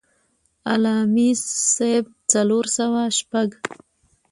[0.71, 1.29] علّامي
[1.69, 1.77] ص
[2.31, 3.49] څلور سوه شپږ.